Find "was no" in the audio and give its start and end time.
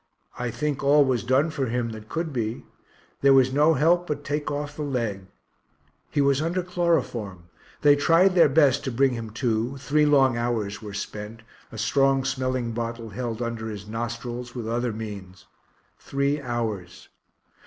3.35-3.75